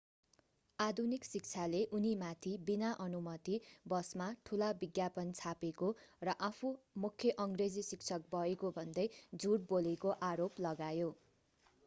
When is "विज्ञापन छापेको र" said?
4.79-6.33